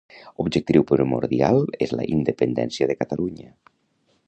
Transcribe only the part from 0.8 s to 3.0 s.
primordial és la independència de